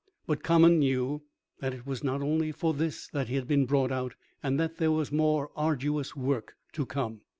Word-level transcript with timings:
But 0.25 0.41
Common 0.41 0.79
knew 0.79 1.21
that 1.59 1.75
it 1.75 1.85
was 1.85 2.03
not 2.03 2.23
only 2.23 2.51
for 2.51 2.73
this 2.73 3.07
that 3.09 3.27
he 3.27 3.35
had 3.35 3.47
been 3.47 3.67
brought 3.67 3.91
out, 3.91 4.15
and 4.41 4.59
that 4.59 4.77
there 4.77 4.89
was 4.91 5.11
more 5.11 5.51
arduous 5.55 6.15
work 6.15 6.55
to 6.73 6.87
come. 6.87 7.21